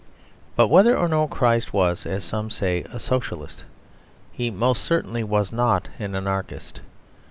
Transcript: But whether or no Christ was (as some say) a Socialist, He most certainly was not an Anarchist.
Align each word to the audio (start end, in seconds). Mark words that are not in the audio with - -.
But 0.55 0.69
whether 0.69 0.97
or 0.97 1.07
no 1.07 1.27
Christ 1.27 1.73
was 1.73 2.07
(as 2.07 2.25
some 2.25 2.49
say) 2.49 2.85
a 2.91 2.97
Socialist, 2.99 3.65
He 4.31 4.49
most 4.49 4.83
certainly 4.83 5.23
was 5.23 5.51
not 5.51 5.89
an 5.99 6.15
Anarchist. 6.15 6.81